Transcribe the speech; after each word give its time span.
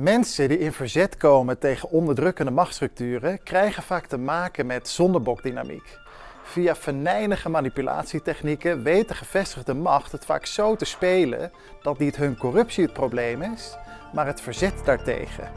Mensen 0.00 0.48
die 0.48 0.58
in 0.58 0.72
verzet 0.72 1.16
komen 1.16 1.58
tegen 1.58 1.90
onderdrukkende 1.90 2.50
machtsstructuren 2.50 3.42
krijgen 3.42 3.82
vaak 3.82 4.06
te 4.06 4.18
maken 4.18 4.66
met 4.66 4.88
zondebokdynamiek. 4.88 5.98
Via 6.42 6.76
venijnige 6.76 7.48
manipulatietechnieken 7.48 8.82
weet 8.82 9.08
de 9.08 9.14
gevestigde 9.14 9.74
macht 9.74 10.12
het 10.12 10.24
vaak 10.24 10.46
zo 10.46 10.76
te 10.76 10.84
spelen 10.84 11.52
dat 11.82 11.98
niet 11.98 12.16
hun 12.16 12.36
corruptie 12.36 12.84
het 12.84 12.92
probleem 12.92 13.42
is, 13.42 13.76
maar 14.12 14.26
het 14.26 14.40
verzet 14.40 14.84
daartegen. 14.84 15.52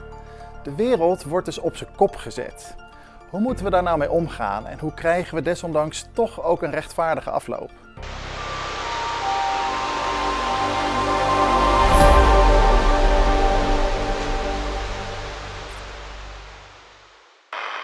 De 0.64 0.76
wereld 0.76 1.24
wordt 1.24 1.46
dus 1.46 1.60
op 1.60 1.76
zijn 1.76 1.96
kop 1.96 2.16
gezet. 2.16 2.76
Hoe 3.30 3.42
moeten 3.42 3.66
we 3.66 3.72
daar 3.72 3.84
nou 3.84 3.98
mee 3.98 4.12
omgaan 4.12 4.68
en 4.68 4.80
hoe 4.80 4.94
krijgen 4.94 5.36
we 5.36 5.42
desondanks 5.42 6.08
toch 6.14 6.44
ook 6.44 6.62
een 6.62 6.72
rechtvaardige 6.72 7.30
afloop? 7.30 7.72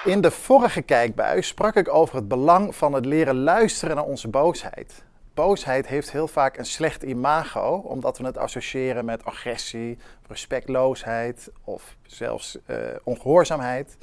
In 0.09 0.21
de 0.21 0.31
vorige 0.31 0.81
kijkbuis 0.81 1.47
sprak 1.47 1.75
ik 1.75 1.93
over 1.93 2.15
het 2.15 2.27
belang 2.27 2.75
van 2.75 2.93
het 2.93 3.05
leren 3.05 3.43
luisteren 3.43 3.95
naar 3.95 4.05
onze 4.05 4.27
boosheid. 4.27 5.03
Boosheid 5.33 5.87
heeft 5.87 6.11
heel 6.11 6.27
vaak 6.27 6.57
een 6.57 6.65
slecht 6.65 7.03
imago, 7.03 7.75
omdat 7.75 8.17
we 8.17 8.25
het 8.25 8.37
associëren 8.37 9.05
met 9.05 9.25
agressie, 9.25 9.97
respectloosheid 10.27 11.51
of 11.63 11.95
zelfs 12.03 12.57
uh, 12.67 12.77
ongehoorzaamheid. 13.03 13.97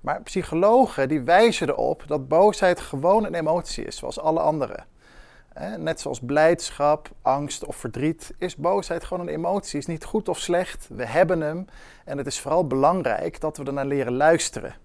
Maar 0.00 0.22
psychologen 0.22 1.08
die 1.08 1.20
wijzen 1.20 1.68
erop 1.68 2.02
dat 2.06 2.28
boosheid 2.28 2.80
gewoon 2.80 3.24
een 3.24 3.34
emotie 3.34 3.84
is, 3.84 3.96
zoals 3.96 4.20
alle 4.20 4.40
andere. 4.40 4.78
Net 5.78 6.00
zoals 6.00 6.20
blijdschap, 6.20 7.10
angst 7.22 7.64
of 7.64 7.76
verdriet 7.76 8.34
is 8.38 8.56
boosheid 8.56 9.04
gewoon 9.04 9.28
een 9.28 9.34
emotie. 9.34 9.78
Is 9.78 9.86
niet 9.86 10.04
goed 10.04 10.28
of 10.28 10.38
slecht, 10.38 10.88
we 10.90 11.06
hebben 11.06 11.40
hem. 11.40 11.66
En 12.04 12.18
het 12.18 12.26
is 12.26 12.40
vooral 12.40 12.66
belangrijk 12.66 13.40
dat 13.40 13.56
we 13.56 13.64
er 13.64 13.72
naar 13.72 13.86
leren 13.86 14.16
luisteren. 14.16 14.83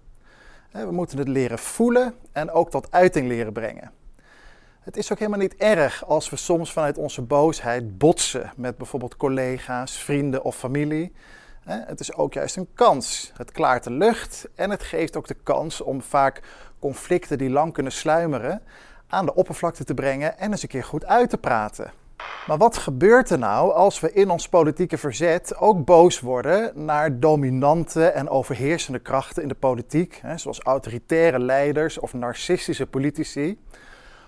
We 0.70 0.90
moeten 0.90 1.18
het 1.18 1.28
leren 1.28 1.58
voelen 1.58 2.14
en 2.32 2.50
ook 2.50 2.70
tot 2.70 2.92
uiting 2.92 3.28
leren 3.28 3.52
brengen. 3.52 3.92
Het 4.80 4.96
is 4.96 5.12
ook 5.12 5.18
helemaal 5.18 5.40
niet 5.40 5.56
erg 5.56 6.04
als 6.04 6.30
we 6.30 6.36
soms 6.36 6.72
vanuit 6.72 6.98
onze 6.98 7.22
boosheid 7.22 7.98
botsen 7.98 8.52
met 8.56 8.76
bijvoorbeeld 8.76 9.16
collega's, 9.16 9.96
vrienden 9.98 10.44
of 10.44 10.56
familie. 10.56 11.12
Het 11.64 12.00
is 12.00 12.14
ook 12.14 12.32
juist 12.32 12.56
een 12.56 12.68
kans. 12.74 13.32
Het 13.36 13.50
klaart 13.50 13.84
de 13.84 13.90
lucht 13.90 14.48
en 14.54 14.70
het 14.70 14.82
geeft 14.82 15.16
ook 15.16 15.26
de 15.26 15.36
kans 15.42 15.80
om 15.80 16.02
vaak 16.02 16.42
conflicten 16.78 17.38
die 17.38 17.50
lang 17.50 17.72
kunnen 17.72 17.92
sluimeren 17.92 18.62
aan 19.06 19.26
de 19.26 19.34
oppervlakte 19.34 19.84
te 19.84 19.94
brengen 19.94 20.38
en 20.38 20.50
eens 20.50 20.62
een 20.62 20.68
keer 20.68 20.84
goed 20.84 21.04
uit 21.04 21.30
te 21.30 21.38
praten. 21.38 21.92
Maar 22.46 22.58
wat 22.58 22.76
gebeurt 22.76 23.30
er 23.30 23.38
nou 23.38 23.72
als 23.72 24.00
we 24.00 24.12
in 24.12 24.30
ons 24.30 24.48
politieke 24.48 24.98
verzet 24.98 25.56
ook 25.56 25.84
boos 25.84 26.20
worden 26.20 26.84
naar 26.84 27.18
dominante 27.20 28.06
en 28.06 28.28
overheersende 28.28 28.98
krachten 28.98 29.42
in 29.42 29.48
de 29.48 29.54
politiek, 29.54 30.22
zoals 30.36 30.60
autoritaire 30.60 31.38
leiders 31.38 31.98
of 31.98 32.14
narcistische 32.14 32.86
politici? 32.86 33.58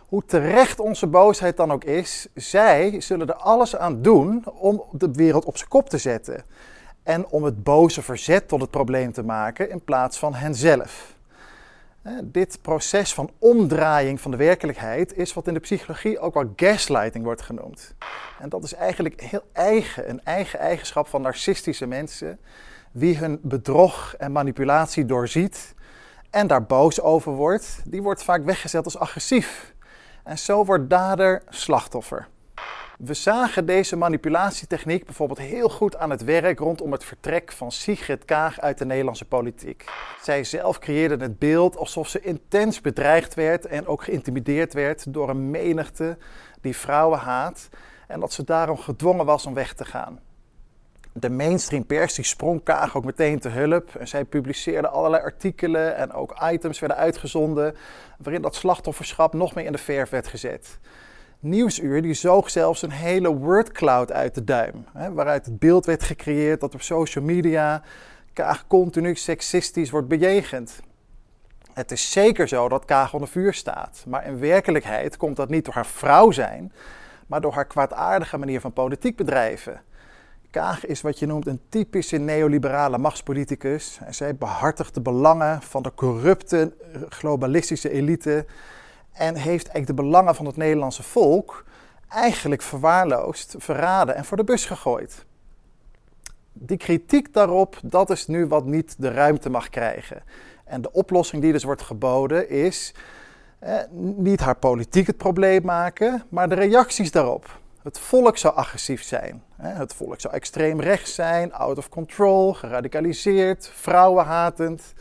Hoe 0.08 0.24
terecht 0.26 0.80
onze 0.80 1.06
boosheid 1.06 1.56
dan 1.56 1.72
ook 1.72 1.84
is, 1.84 2.26
zij 2.34 3.00
zullen 3.00 3.28
er 3.28 3.34
alles 3.34 3.76
aan 3.76 4.02
doen 4.02 4.44
om 4.54 4.84
de 4.90 5.12
wereld 5.12 5.44
op 5.44 5.56
zijn 5.56 5.68
kop 5.68 5.88
te 5.88 5.98
zetten. 5.98 6.44
En 7.02 7.26
om 7.28 7.44
het 7.44 7.62
boze 7.62 8.02
verzet 8.02 8.48
tot 8.48 8.60
het 8.60 8.70
probleem 8.70 9.12
te 9.12 9.22
maken 9.22 9.70
in 9.70 9.84
plaats 9.84 10.18
van 10.18 10.34
henzelf. 10.34 11.14
Dit 12.24 12.58
proces 12.62 13.14
van 13.14 13.30
omdraaiing 13.38 14.20
van 14.20 14.30
de 14.30 14.36
werkelijkheid 14.36 15.16
is 15.16 15.32
wat 15.32 15.46
in 15.46 15.54
de 15.54 15.60
psychologie 15.60 16.18
ook 16.18 16.34
wel 16.34 16.52
gaslighting 16.56 17.24
wordt 17.24 17.42
genoemd. 17.42 17.94
En 18.40 18.48
dat 18.48 18.64
is 18.64 18.74
eigenlijk 18.74 19.20
heel 19.20 19.42
eigen, 19.52 20.10
een 20.10 20.20
eigen 20.24 20.58
eigenschap 20.58 21.06
van 21.06 21.22
narcistische 21.22 21.86
mensen. 21.86 22.38
Wie 22.92 23.18
hun 23.18 23.38
bedrog 23.42 24.14
en 24.18 24.32
manipulatie 24.32 25.04
doorziet 25.04 25.74
en 26.30 26.46
daar 26.46 26.64
boos 26.64 27.00
over 27.00 27.32
wordt, 27.32 27.80
die 27.84 28.02
wordt 28.02 28.22
vaak 28.22 28.44
weggezet 28.44 28.84
als 28.84 28.98
agressief. 28.98 29.74
En 30.24 30.38
zo 30.38 30.64
wordt 30.64 30.90
dader 30.90 31.42
slachtoffer. 31.48 32.28
We 33.04 33.14
zagen 33.14 33.66
deze 33.66 33.96
manipulatietechniek 33.96 35.04
bijvoorbeeld 35.04 35.38
heel 35.38 35.68
goed 35.68 35.96
aan 35.96 36.10
het 36.10 36.24
werk 36.24 36.58
rondom 36.58 36.92
het 36.92 37.04
vertrek 37.04 37.52
van 37.52 37.72
Sigrid 37.72 38.24
Kaag 38.24 38.60
uit 38.60 38.78
de 38.78 38.84
Nederlandse 38.84 39.24
politiek. 39.24 39.84
Zij 40.20 40.44
zelf 40.44 40.78
creëerde 40.78 41.16
het 41.16 41.38
beeld 41.38 41.76
alsof 41.76 42.08
ze 42.08 42.20
intens 42.20 42.80
bedreigd 42.80 43.34
werd 43.34 43.66
en 43.66 43.86
ook 43.86 44.04
geïntimideerd 44.04 44.72
werd 44.72 45.12
door 45.12 45.28
een 45.28 45.50
menigte 45.50 46.18
die 46.60 46.76
vrouwen 46.76 47.18
haat 47.18 47.68
en 48.06 48.20
dat 48.20 48.32
ze 48.32 48.44
daarom 48.44 48.78
gedwongen 48.78 49.24
was 49.24 49.46
om 49.46 49.54
weg 49.54 49.72
te 49.72 49.84
gaan. 49.84 50.20
De 51.12 51.30
mainstream 51.30 51.86
pers 51.86 52.14
die 52.14 52.24
sprong 52.24 52.62
Kaag 52.62 52.96
ook 52.96 53.04
meteen 53.04 53.38
te 53.38 53.48
hulp 53.48 53.94
en 53.94 54.08
zij 54.08 54.24
publiceerde 54.24 54.88
allerlei 54.88 55.22
artikelen 55.22 55.96
en 55.96 56.12
ook 56.12 56.34
items 56.52 56.78
werden 56.78 56.98
uitgezonden 56.98 57.76
waarin 58.18 58.42
dat 58.42 58.54
slachtofferschap 58.54 59.32
nog 59.32 59.54
meer 59.54 59.64
in 59.64 59.72
de 59.72 59.78
verf 59.78 60.10
werd 60.10 60.26
gezet. 60.26 60.78
Nieuwsuur 61.42 62.02
die 62.02 62.14
zoog 62.14 62.50
zelfs 62.50 62.82
een 62.82 62.90
hele 62.90 63.34
wordcloud 63.34 64.12
uit 64.12 64.34
de 64.34 64.44
duim. 64.44 64.84
Hè, 64.92 65.12
waaruit 65.12 65.46
het 65.46 65.58
beeld 65.58 65.86
werd 65.86 66.02
gecreëerd 66.02 66.60
dat 66.60 66.74
op 66.74 66.82
social 66.82 67.24
media 67.24 67.82
Kaag 68.32 68.66
continu 68.66 69.14
seksistisch 69.14 69.90
wordt 69.90 70.08
bejegend. 70.08 70.80
Het 71.72 71.90
is 71.90 72.10
zeker 72.10 72.48
zo 72.48 72.68
dat 72.68 72.84
Kaag 72.84 73.14
onder 73.14 73.28
vuur 73.28 73.54
staat. 73.54 74.04
Maar 74.08 74.26
in 74.26 74.38
werkelijkheid 74.38 75.16
komt 75.16 75.36
dat 75.36 75.48
niet 75.48 75.64
door 75.64 75.74
haar 75.74 75.86
vrouw 75.86 76.30
zijn, 76.30 76.72
maar 77.26 77.40
door 77.40 77.52
haar 77.52 77.66
kwaadaardige 77.66 78.38
manier 78.38 78.60
van 78.60 78.72
politiek 78.72 79.16
bedrijven. 79.16 79.80
Kaag 80.50 80.86
is 80.86 81.00
wat 81.00 81.18
je 81.18 81.26
noemt 81.26 81.46
een 81.46 81.60
typische 81.68 82.16
neoliberale 82.16 82.98
machtspoliticus. 82.98 83.98
En 84.04 84.14
zij 84.14 84.36
behartigt 84.36 84.94
de 84.94 85.00
belangen 85.00 85.62
van 85.62 85.82
de 85.82 85.94
corrupte 85.94 86.72
globalistische 87.08 87.90
elite 87.90 88.46
en 89.12 89.34
heeft 89.34 89.68
eigenlijk 89.68 89.86
de 89.86 90.02
belangen 90.02 90.34
van 90.34 90.46
het 90.46 90.56
Nederlandse 90.56 91.02
volk 91.02 91.64
eigenlijk 92.08 92.62
verwaarloosd, 92.62 93.54
verraden 93.58 94.14
en 94.14 94.24
voor 94.24 94.36
de 94.36 94.44
bus 94.44 94.64
gegooid. 94.64 95.24
Die 96.52 96.76
kritiek 96.76 97.34
daarop, 97.34 97.78
dat 97.82 98.10
is 98.10 98.26
nu 98.26 98.46
wat 98.46 98.64
niet 98.64 98.94
de 98.98 99.10
ruimte 99.10 99.50
mag 99.50 99.68
krijgen. 99.68 100.22
En 100.64 100.82
de 100.82 100.92
oplossing 100.92 101.42
die 101.42 101.52
dus 101.52 101.64
wordt 101.64 101.82
geboden 101.82 102.48
is 102.48 102.94
eh, 103.58 103.76
niet 104.16 104.40
haar 104.40 104.56
politiek 104.56 105.06
het 105.06 105.16
probleem 105.16 105.64
maken, 105.64 106.22
maar 106.28 106.48
de 106.48 106.54
reacties 106.54 107.10
daarop. 107.10 107.60
Het 107.82 107.98
volk 107.98 108.38
zou 108.38 108.54
agressief 108.54 109.02
zijn. 109.02 109.42
Het 109.56 109.94
volk 109.94 110.20
zou 110.20 110.34
extreem 110.34 110.80
rechts 110.80 111.14
zijn, 111.14 111.52
out 111.52 111.78
of 111.78 111.88
control, 111.88 112.54
geradicaliseerd, 112.54 113.70
vrouwenhatend. 113.74 114.92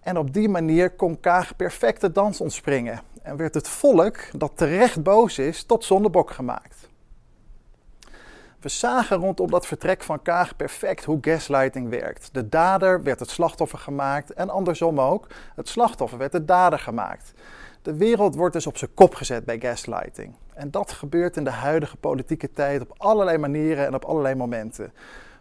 En 0.00 0.18
op 0.18 0.32
die 0.32 0.48
manier 0.48 0.90
kon 0.90 1.20
Kaag 1.20 1.56
perfecte 1.56 2.12
dans 2.12 2.40
ontspringen 2.40 3.00
en 3.22 3.36
werd 3.36 3.54
het 3.54 3.68
volk, 3.68 4.16
dat 4.32 4.52
terecht 4.54 5.02
boos 5.02 5.38
is, 5.38 5.64
tot 5.64 5.84
zondebok 5.84 6.30
gemaakt. 6.30 6.88
We 8.60 8.68
zagen 8.68 9.16
rondom 9.16 9.50
dat 9.50 9.66
vertrek 9.66 10.02
van 10.02 10.22
Kaag 10.22 10.56
perfect 10.56 11.04
hoe 11.04 11.18
gaslighting 11.20 11.88
werkt. 11.88 12.28
De 12.32 12.48
dader 12.48 13.02
werd 13.02 13.20
het 13.20 13.30
slachtoffer 13.30 13.78
gemaakt 13.78 14.32
en 14.32 14.50
andersom 14.50 15.00
ook. 15.00 15.26
Het 15.54 15.68
slachtoffer 15.68 16.18
werd 16.18 16.32
de 16.32 16.44
dader 16.44 16.78
gemaakt. 16.78 17.32
De 17.82 17.96
wereld 17.96 18.34
wordt 18.34 18.54
dus 18.54 18.66
op 18.66 18.76
zijn 18.76 18.94
kop 18.94 19.14
gezet 19.14 19.44
bij 19.44 19.60
gaslighting. 19.60 20.34
En 20.54 20.70
dat 20.70 20.92
gebeurt 20.92 21.36
in 21.36 21.44
de 21.44 21.50
huidige 21.50 21.96
politieke 21.96 22.50
tijd 22.50 22.80
op 22.80 22.94
allerlei 22.96 23.38
manieren 23.38 23.86
en 23.86 23.94
op 23.94 24.04
allerlei 24.04 24.34
momenten. 24.34 24.92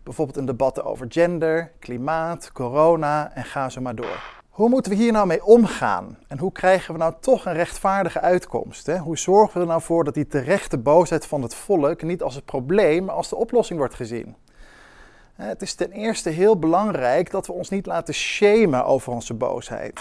Bijvoorbeeld 0.03 0.37
in 0.37 0.45
debatten 0.45 0.83
over 0.83 1.05
gender, 1.09 1.71
klimaat, 1.79 2.51
corona 2.51 3.33
en 3.33 3.43
ga 3.43 3.69
zo 3.69 3.81
maar 3.81 3.95
door. 3.95 4.38
Hoe 4.59 4.69
moeten 4.69 4.91
we 4.91 4.97
hier 4.97 5.11
nou 5.11 5.27
mee 5.27 5.45
omgaan? 5.45 6.17
En 6.27 6.39
hoe 6.39 6.51
krijgen 6.51 6.93
we 6.93 6.99
nou 6.99 7.13
toch 7.19 7.45
een 7.45 7.53
rechtvaardige 7.53 8.19
uitkomst? 8.19 8.85
Hè? 8.85 8.97
Hoe 8.97 9.17
zorgen 9.17 9.53
we 9.53 9.59
er 9.59 9.65
nou 9.65 9.81
voor 9.81 10.03
dat 10.03 10.13
die 10.13 10.27
terechte 10.27 10.77
boosheid 10.77 11.25
van 11.25 11.41
het 11.41 11.55
volk 11.55 12.01
niet 12.01 12.21
als 12.21 12.35
het 12.35 12.45
probleem, 12.45 13.05
maar 13.05 13.15
als 13.15 13.29
de 13.29 13.35
oplossing 13.35 13.79
wordt 13.79 13.93
gezien? 13.93 14.35
Het 15.35 15.61
is 15.61 15.73
ten 15.73 15.91
eerste 15.91 16.29
heel 16.29 16.59
belangrijk 16.59 17.31
dat 17.31 17.47
we 17.47 17.53
ons 17.53 17.69
niet 17.69 17.85
laten 17.85 18.13
shamen 18.13 18.85
over 18.85 19.13
onze 19.13 19.33
boosheid. 19.33 19.99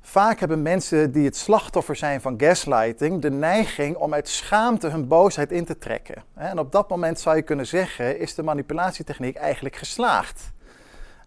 Vaak 0.00 0.40
hebben 0.40 0.62
mensen 0.62 1.12
die 1.12 1.24
het 1.24 1.36
slachtoffer 1.36 1.96
zijn 1.96 2.20
van 2.20 2.34
gaslighting 2.40 3.22
de 3.22 3.30
neiging 3.30 3.96
om 3.96 4.14
uit 4.14 4.28
schaamte 4.28 4.88
hun 4.88 5.08
boosheid 5.08 5.52
in 5.52 5.64
te 5.64 5.78
trekken. 5.78 6.22
En 6.34 6.58
op 6.58 6.72
dat 6.72 6.88
moment 6.88 7.20
zou 7.20 7.36
je 7.36 7.42
kunnen 7.42 7.66
zeggen, 7.66 8.18
is 8.18 8.34
de 8.34 8.42
manipulatietechniek 8.42 9.36
eigenlijk 9.36 9.76
geslaagd. 9.76 10.52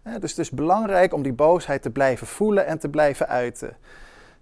Dus 0.02 0.30
het 0.30 0.38
is 0.38 0.50
belangrijk 0.50 1.14
om 1.14 1.22
die 1.22 1.32
boosheid 1.32 1.82
te 1.82 1.90
blijven 1.90 2.26
voelen 2.26 2.66
en 2.66 2.78
te 2.78 2.88
blijven 2.88 3.28
uiten. 3.28 3.76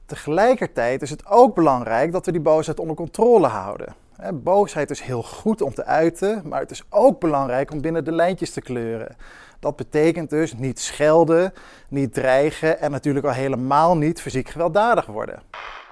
Tegelijkertijd 0.07 1.03
is 1.03 1.11
het 1.11 1.27
ook 1.27 1.55
belangrijk 1.55 2.12
dat 2.12 2.27
we 2.27 2.33
die 2.33 2.41
boosheid 2.41 2.81
onder 2.81 2.97
controle 2.97 3.47
houden. 3.47 3.95
Boosheid 4.33 4.91
is 4.91 5.01
heel 5.01 5.23
goed 5.23 5.62
om 5.62 5.75
te 5.75 5.85
uiten, 5.85 6.43
maar 6.45 6.61
het 6.61 6.71
is 6.71 6.85
ook 6.89 7.21
belangrijk 7.21 7.73
om 7.73 7.81
binnen 7.81 8.05
de 8.05 8.12
lijntjes 8.12 8.51
te 8.51 8.61
kleuren. 8.61 9.17
Dat 9.61 9.77
betekent 9.77 10.31
dus 10.31 10.55
niet 10.55 10.81
schelden, 10.81 11.53
niet 11.89 12.15
dreigen 12.15 12.81
en 12.81 12.91
natuurlijk 12.91 13.27
al 13.27 13.33
helemaal 13.33 13.97
niet 13.97 14.21
fysiek 14.21 14.49
gewelddadig 14.49 15.07
worden. 15.07 15.43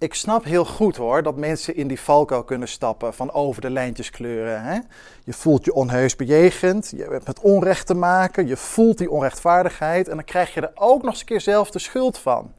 Ik 0.01 0.15
snap 0.15 0.45
heel 0.45 0.65
goed 0.65 0.97
hoor 0.97 1.23
dat 1.23 1.37
mensen 1.37 1.77
in 1.77 1.89
die 1.89 2.01
valkuil 2.01 2.45
kunnen 2.45 2.69
stappen 2.69 3.15
van 3.15 3.33
over 3.33 3.61
de 3.61 3.71
lijntjes 3.71 4.11
kleuren. 4.11 4.63
Hè? 4.63 4.79
Je 5.25 5.33
voelt 5.33 5.65
je 5.65 5.73
onheus 5.73 6.17
bejegend, 6.17 6.91
je 6.97 7.03
hebt 7.03 7.27
met 7.27 7.41
onrecht 7.41 7.87
te 7.87 7.95
maken, 7.95 8.47
je 8.47 8.57
voelt 8.57 8.99
die 8.99 9.11
onrechtvaardigheid 9.11 10.09
en 10.09 10.15
dan 10.15 10.25
krijg 10.25 10.55
je 10.55 10.61
er 10.61 10.71
ook 10.75 11.03
nog 11.03 11.11
eens 11.11 11.21
een 11.21 11.27
keer 11.27 11.41
zelf 11.41 11.71
de 11.71 11.79
schuld 11.79 12.19
van. 12.19 12.53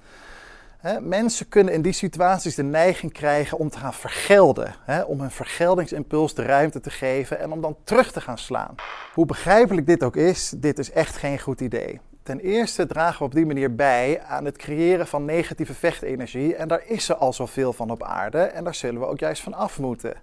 Hè? 0.78 1.02
Mensen 1.02 1.50
kunnen 1.50 1.74
in 1.74 1.82
die 1.82 1.94
situaties 1.94 2.56
de 2.56 2.64
neiging 2.64 3.14
krijgen 3.14 3.58
om 3.58 3.70
te 3.70 3.78
gaan 3.78 3.94
vergelden, 3.94 4.76
hè? 4.84 5.02
om 5.02 5.20
hun 5.20 5.32
vergeldingsimpuls 5.32 6.34
de 6.34 6.44
ruimte 6.44 6.80
te 6.80 6.90
geven 6.90 7.40
en 7.40 7.52
om 7.52 7.62
dan 7.62 7.76
terug 7.84 8.12
te 8.12 8.22
gaan 8.22 8.38
slaan. 8.38 8.76
Hoe 9.14 9.26
begrijpelijk 9.26 9.88
dit 9.88 10.04
ook 10.04 10.16
is, 10.16 10.54
dit 10.58 10.80
is 10.80 10.92
echt 10.92 11.18
geen 11.18 11.40
goed 11.40 11.62
idee. 11.62 12.00
Ten 12.24 12.40
eerste 12.40 12.86
dragen 12.86 13.18
we 13.18 13.24
op 13.24 13.34
die 13.34 13.46
manier 13.46 13.76
bij 13.76 14.22
aan 14.22 14.46
het 14.46 14.58
creëren 14.58 15.08
van 15.08 15.26
negatieve 15.26 15.74
vechtenergie. 15.74 16.56
En 16.56 16.68
daar 16.68 16.84
is 16.86 17.10
er 17.10 17.16
al 17.16 17.34
zoveel 17.34 17.74
van 17.74 17.90
op 17.90 18.04
aarde 18.04 18.42
en 18.42 18.64
daar 18.64 18.76
zullen 18.76 19.02
we 19.02 19.08
ook 19.08 19.20
juist 19.20 19.42
van 19.42 19.54
af 19.54 19.80
moeten. 19.80 20.14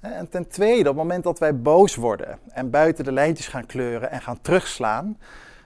En 0.00 0.28
ten 0.28 0.48
tweede, 0.48 0.80
op 0.80 0.96
het 0.96 1.04
moment 1.04 1.24
dat 1.24 1.38
wij 1.38 1.60
boos 1.60 1.94
worden 1.94 2.38
en 2.52 2.70
buiten 2.70 3.04
de 3.04 3.12
lijntjes 3.12 3.48
gaan 3.48 3.66
kleuren 3.66 4.10
en 4.10 4.20
gaan 4.20 4.40
terugslaan, 4.40 5.18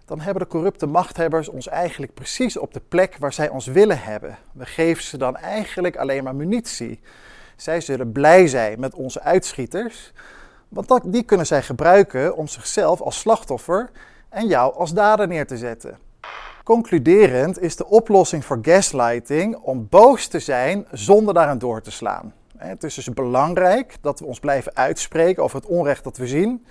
dan 0.05 0.21
hebben 0.21 0.43
de 0.43 0.49
corrupte 0.49 0.87
machthebbers 0.87 1.49
ons 1.49 1.69
eigenlijk 1.69 2.15
precies 2.15 2.57
op 2.57 2.73
de 2.73 2.81
plek 2.89 3.17
waar 3.19 3.33
zij 3.33 3.49
ons 3.49 3.67
willen 3.67 4.01
hebben. 4.03 4.39
We 4.53 4.67
geven 4.67 5.03
ze 5.03 5.17
dan 5.17 5.37
eigenlijk 5.37 5.97
alleen 5.97 6.25
maar 6.25 6.35
munitie. 6.35 7.01
Zij 7.57 7.81
zullen 7.81 8.13
blij 8.13 8.47
zijn 8.47 8.81
met 8.81 8.95
onze 8.95 9.21
uitschieters, 9.21 10.13
want 10.69 11.01
die 11.05 11.23
kunnen 11.23 11.47
zij 11.47 11.63
gebruiken 11.63 12.37
om 12.37 12.49
zichzelf 12.49 13.01
als 13.01 13.19
slachtoffer 13.19 13.91
en 14.35 14.47
jou 14.47 14.75
als 14.75 14.93
dader 14.93 15.29
neer 15.29 15.47
te 15.47 15.57
zetten. 15.57 15.99
Concluderend 16.65 17.61
is 17.61 17.77
de 17.77 17.87
oplossing 17.87 18.45
voor 18.45 18.59
gaslighting 18.63 19.57
om 19.57 19.87
boos 19.91 20.27
te 20.27 20.39
zijn 20.39 20.87
zonder 20.93 21.35
daaraan 21.35 21.59
door 21.59 21.81
te 21.81 21.91
slaan. 21.91 22.35
Het 22.57 22.85
is 22.85 22.95
dus 22.95 23.09
belangrijk 23.09 23.97
dat 24.01 24.21
we 24.21 24.27
ons 24.27 24.41
blijven 24.41 24.77
uitspreken 24.77 25.43
over 25.43 25.57
het 25.57 25.69
onrecht 25.69 26.05
dat 26.05 26.17
we 26.17 26.27
zien. 26.27 26.67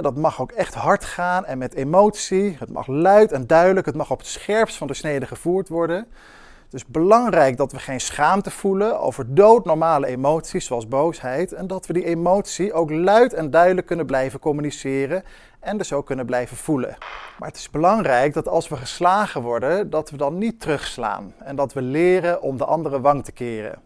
Dat 0.00 0.16
mag 0.16 0.40
ook 0.40 0.52
echt 0.52 0.74
hard 0.74 1.04
gaan 1.04 1.46
en 1.46 1.58
met 1.58 1.74
emotie. 1.74 2.56
Het 2.58 2.70
mag 2.70 2.86
luid 2.86 3.32
en 3.32 3.46
duidelijk. 3.46 3.86
Het 3.86 3.94
mag 3.94 4.10
op 4.10 4.18
het 4.18 4.26
scherpst 4.26 4.76
van 4.76 4.86
de 4.86 4.94
snede 4.94 5.26
gevoerd 5.26 5.68
worden. 5.68 6.06
Het 6.70 6.80
is 6.80 6.86
belangrijk 6.86 7.56
dat 7.56 7.72
we 7.72 7.78
geen 7.78 8.00
schaamte 8.00 8.50
voelen 8.50 9.00
over 9.00 9.34
doodnormale 9.34 10.06
emoties 10.06 10.66
zoals 10.66 10.88
boosheid. 10.88 11.52
En 11.52 11.66
dat 11.66 11.86
we 11.86 11.92
die 11.92 12.04
emotie 12.04 12.72
ook 12.72 12.90
luid 12.90 13.32
en 13.32 13.50
duidelijk 13.50 13.86
kunnen 13.86 14.06
blijven 14.06 14.40
communiceren 14.40 15.22
en 15.60 15.78
dus 15.78 15.92
ook 15.92 16.06
kunnen 16.06 16.26
blijven 16.26 16.56
voelen. 16.56 16.96
Maar 17.38 17.48
het 17.48 17.56
is 17.56 17.70
belangrijk 17.70 18.34
dat 18.34 18.48
als 18.48 18.68
we 18.68 18.76
geslagen 18.76 19.42
worden, 19.42 19.90
dat 19.90 20.10
we 20.10 20.16
dan 20.16 20.38
niet 20.38 20.60
terugslaan. 20.60 21.34
En 21.38 21.56
dat 21.56 21.72
we 21.72 21.82
leren 21.82 22.42
om 22.42 22.56
de 22.56 22.64
andere 22.64 23.00
wang 23.00 23.24
te 23.24 23.32
keren. 23.32 23.82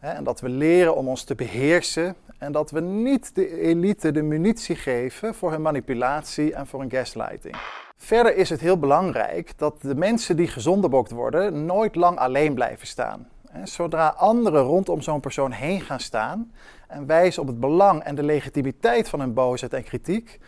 En 0.00 0.24
dat 0.24 0.40
we 0.40 0.48
leren 0.48 0.96
om 0.96 1.08
ons 1.08 1.24
te 1.24 1.34
beheersen. 1.34 2.16
En 2.38 2.52
dat 2.52 2.70
we 2.70 2.80
niet 2.80 3.34
de 3.34 3.60
elite 3.60 4.10
de 4.10 4.22
munitie 4.22 4.76
geven 4.76 5.34
voor 5.34 5.50
hun 5.50 5.62
manipulatie 5.62 6.54
en 6.54 6.66
voor 6.66 6.80
hun 6.80 6.90
gaslighting. 6.90 7.56
Verder 7.96 8.36
is 8.36 8.50
het 8.50 8.60
heel 8.60 8.78
belangrijk 8.78 9.58
dat 9.58 9.82
de 9.82 9.94
mensen 9.94 10.36
die 10.36 10.48
gezondebokt 10.48 11.10
worden 11.10 11.66
nooit 11.66 11.94
lang 11.94 12.18
alleen 12.18 12.54
blijven 12.54 12.86
staan. 12.86 13.28
Zodra 13.64 14.08
anderen 14.08 14.62
rondom 14.62 15.02
zo'n 15.02 15.20
persoon 15.20 15.50
heen 15.50 15.80
gaan 15.80 16.00
staan 16.00 16.52
en 16.88 17.06
wijzen 17.06 17.42
op 17.42 17.48
het 17.48 17.60
belang 17.60 18.02
en 18.02 18.14
de 18.14 18.22
legitimiteit 18.22 19.08
van 19.08 19.20
hun 19.20 19.34
boosheid 19.34 19.72
en 19.72 19.84
kritiek, 19.84 20.38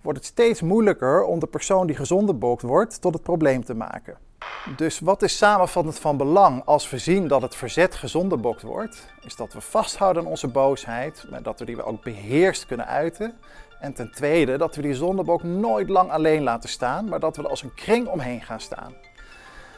wordt 0.00 0.18
het 0.18 0.28
steeds 0.28 0.62
moeilijker 0.62 1.24
om 1.24 1.38
de 1.38 1.46
persoon 1.46 1.86
die 1.86 1.96
gezondebokt 1.96 2.62
wordt 2.62 3.00
tot 3.00 3.14
het 3.14 3.22
probleem 3.22 3.64
te 3.64 3.74
maken. 3.74 4.18
Dus 4.76 5.00
wat 5.00 5.22
is 5.22 5.36
samenvattend 5.36 5.98
van 5.98 6.16
belang 6.16 6.64
als 6.64 6.90
we 6.90 6.98
zien 6.98 7.28
dat 7.28 7.42
het 7.42 7.56
verzet 7.56 7.94
gezondebokt 7.94 8.62
wordt, 8.62 9.06
is 9.24 9.36
dat 9.36 9.52
we 9.52 9.60
vasthouden 9.60 10.22
aan 10.22 10.28
onze 10.28 10.48
boosheid, 10.48 11.26
maar 11.30 11.42
dat 11.42 11.58
we 11.58 11.64
die 11.64 11.82
ook 11.82 12.02
beheerst 12.02 12.66
kunnen 12.66 12.86
uiten. 12.86 13.34
En 13.80 13.92
ten 13.92 14.10
tweede 14.10 14.58
dat 14.58 14.74
we 14.74 14.82
die 14.82 14.94
zondebok 14.94 15.42
nooit 15.42 15.88
lang 15.88 16.10
alleen 16.10 16.42
laten 16.42 16.68
staan, 16.68 17.08
maar 17.08 17.20
dat 17.20 17.36
we 17.36 17.42
er 17.42 17.48
als 17.48 17.62
een 17.62 17.74
kring 17.74 18.06
omheen 18.06 18.42
gaan 18.42 18.60
staan. 18.60 18.94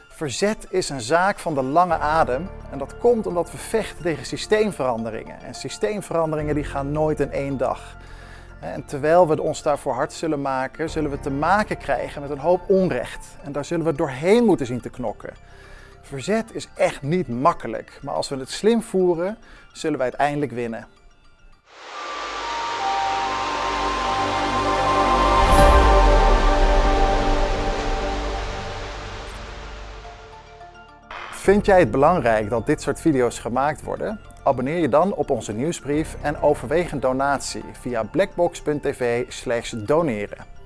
Verzet 0.09 0.67
is 0.69 0.89
een 0.89 1.01
zaak 1.01 1.39
van 1.39 1.53
de 1.53 1.63
lange 1.63 1.97
adem 1.97 2.49
en 2.71 2.77
dat 2.77 2.97
komt 2.97 3.27
omdat 3.27 3.51
we 3.51 3.57
vechten 3.57 4.03
tegen 4.03 4.25
systeemveranderingen. 4.25 5.41
En 5.41 5.53
systeemveranderingen 5.53 6.55
die 6.55 6.63
gaan 6.63 6.91
nooit 6.91 7.19
in 7.19 7.31
één 7.31 7.57
dag. 7.57 7.97
En 8.59 8.85
terwijl 8.85 9.27
we 9.27 9.41
ons 9.41 9.61
daarvoor 9.61 9.93
hard 9.93 10.13
zullen 10.13 10.41
maken, 10.41 10.89
zullen 10.89 11.11
we 11.11 11.19
te 11.19 11.31
maken 11.31 11.77
krijgen 11.77 12.21
met 12.21 12.29
een 12.29 12.39
hoop 12.39 12.61
onrecht. 12.69 13.37
En 13.43 13.51
daar 13.51 13.65
zullen 13.65 13.85
we 13.85 13.93
doorheen 13.93 14.45
moeten 14.45 14.65
zien 14.65 14.81
te 14.81 14.89
knokken. 14.89 15.33
Verzet 16.01 16.53
is 16.53 16.67
echt 16.75 17.01
niet 17.01 17.27
makkelijk, 17.27 17.99
maar 18.01 18.13
als 18.13 18.29
we 18.29 18.35
het 18.35 18.49
slim 18.49 18.81
voeren, 18.81 19.37
zullen 19.71 19.97
we 19.97 20.03
uiteindelijk 20.03 20.51
winnen. 20.51 20.87
Vind 31.41 31.65
jij 31.65 31.79
het 31.79 31.91
belangrijk 31.91 32.49
dat 32.49 32.65
dit 32.65 32.81
soort 32.81 33.01
video's 33.01 33.39
gemaakt 33.39 33.83
worden? 33.83 34.19
Abonneer 34.43 34.77
je 34.77 34.89
dan 34.89 35.13
op 35.13 35.29
onze 35.29 35.53
nieuwsbrief 35.53 36.17
en 36.21 36.41
overweeg 36.41 36.91
een 36.91 36.99
donatie 36.99 37.63
via 37.71 38.03
blackbox.tv/doneren. 38.03 40.60